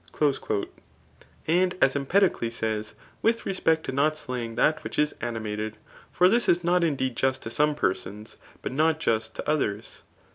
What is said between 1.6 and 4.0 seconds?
as Empedocles says with respect to